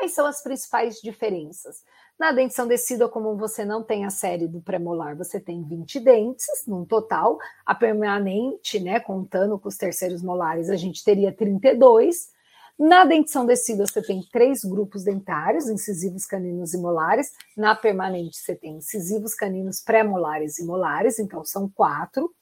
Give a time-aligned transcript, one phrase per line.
[0.00, 1.84] Quais são as principais diferenças?
[2.18, 6.46] Na dentição decídua, como você não tem a série do premolar, você tem 20 dentes
[6.66, 7.36] no total.
[7.66, 12.30] A permanente, né, contando com os terceiros molares, a gente teria 32.
[12.78, 17.32] Na dentição decídua, você tem três grupos dentários, incisivos, caninos e molares.
[17.54, 22.34] Na permanente, você tem incisivos, caninos, pré-molares e molares, então são quatro.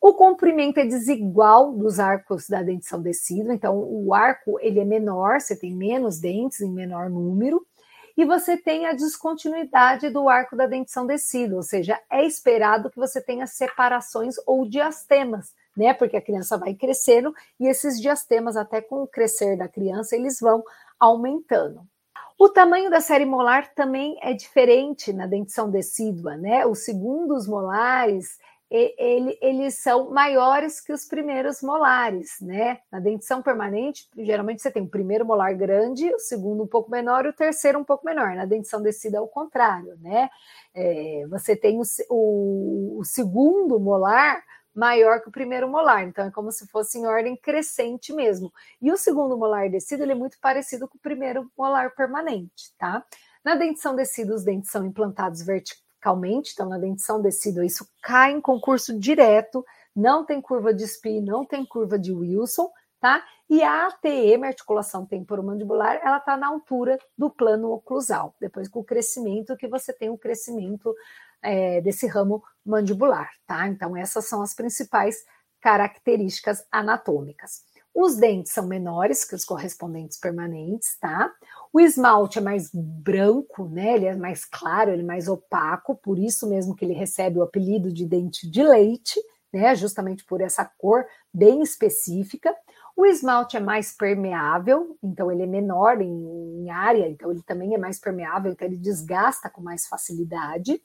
[0.00, 5.40] O comprimento é desigual dos arcos da dentição decídua, então o arco ele é menor,
[5.40, 7.66] você tem menos dentes em menor número
[8.16, 12.98] e você tem a descontinuidade do arco da dentição descido, ou seja, é esperado que
[12.98, 15.94] você tenha separações ou diastemas, né?
[15.94, 20.40] Porque a criança vai crescendo e esses diastemas, até com o crescer da criança, eles
[20.40, 20.64] vão
[20.98, 21.80] aumentando.
[22.36, 26.66] O tamanho da série molar também é diferente na dentição decídua, né?
[26.66, 28.38] Os segundos molares
[28.70, 32.78] ele, eles são maiores que os primeiros molares, né?
[32.92, 37.24] Na dentição permanente, geralmente você tem o primeiro molar grande, o segundo um pouco menor
[37.24, 38.34] e o terceiro um pouco menor.
[38.34, 40.28] Na dentição descida é o contrário, né?
[40.74, 44.42] É, você tem o, o, o, segundo molar
[44.74, 48.52] maior que o primeiro molar, então é como se fosse em ordem crescente mesmo.
[48.82, 53.02] E o segundo molar descido ele é muito parecido com o primeiro molar permanente, tá?
[53.42, 58.32] Na dentição descida, os dentes são implantados verticalmente calmente, então na dentição decídua, isso cai
[58.32, 63.24] em concurso direto, não tem curva de SPI, não tem curva de Wilson, tá?
[63.50, 68.84] E a ATM, articulação temporomandibular, ela está na altura do plano oclusal, depois com o
[68.84, 70.94] crescimento que você tem o crescimento
[71.42, 73.66] é, desse ramo mandibular, tá?
[73.68, 75.24] Então essas são as principais
[75.60, 77.64] características anatômicas.
[78.00, 81.32] Os dentes são menores que os correspondentes permanentes, tá?
[81.72, 83.96] O esmalte é mais branco, né?
[83.96, 87.42] Ele é mais claro, ele é mais opaco, por isso mesmo que ele recebe o
[87.42, 89.20] apelido de dente de leite,
[89.52, 89.74] né?
[89.74, 91.04] Justamente por essa cor
[91.34, 92.54] bem específica.
[92.94, 97.74] O esmalte é mais permeável, então ele é menor em, em, área, então ele também
[97.74, 100.80] é mais permeável, então ele desgasta com mais facilidade.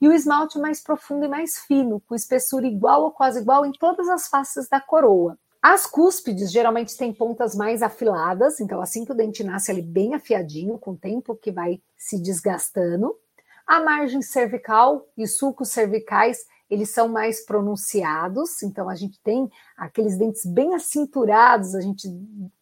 [0.00, 3.66] E o esmalte é mais profundo e mais fino, com espessura igual ou quase igual
[3.66, 5.38] em todas as faces da coroa.
[5.66, 10.12] As cúspides geralmente têm pontas mais afiladas, então assim que o dente nasce ele bem
[10.12, 13.16] afiadinho, com o tempo que vai se desgastando.
[13.66, 20.18] A margem cervical e sulcos cervicais, eles são mais pronunciados, então a gente tem aqueles
[20.18, 22.10] dentes bem acinturados, a gente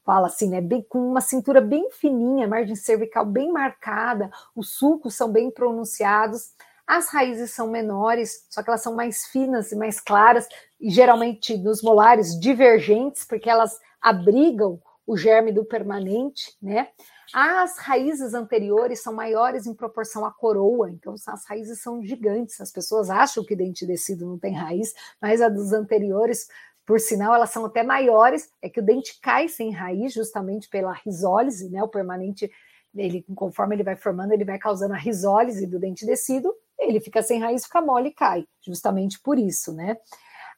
[0.04, 5.16] fala assim, né, bem, com uma cintura bem fininha, margem cervical bem marcada, os sulcos
[5.16, 6.52] são bem pronunciados.
[6.94, 10.46] As raízes são menores, só que elas são mais finas e mais claras,
[10.78, 16.88] e geralmente nos molares divergentes, porque elas abrigam o germe do permanente, né?
[17.32, 22.60] As raízes anteriores são maiores em proporção à coroa, então as raízes são gigantes.
[22.60, 26.46] As pessoas acham que dente descido não tem raiz, mas a dos anteriores,
[26.84, 28.50] por sinal, elas são até maiores.
[28.60, 31.82] É que o dente cai sem raiz, justamente pela risólise, né?
[31.82, 32.52] O permanente,
[32.94, 36.54] ele, conforme ele vai formando, ele vai causando a risólise do dente descido,
[36.88, 39.96] ele fica sem raiz, fica mole e cai, justamente por isso, né?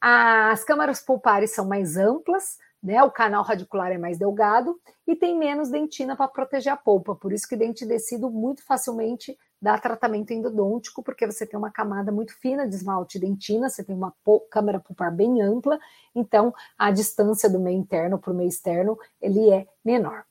[0.01, 3.03] As câmaras pulpares são mais amplas, né?
[3.03, 7.15] O canal radicular é mais delgado e tem menos dentina para proteger a polpa.
[7.15, 12.13] Por isso que dente descido muito facilmente dá tratamento endodôntico, porque você tem uma camada
[12.13, 14.15] muito fina de esmalte dentina, você tem uma
[14.51, 15.79] câmara pulpar bem ampla,
[16.15, 20.27] então a distância do meio interno para o meio externo ele é menor.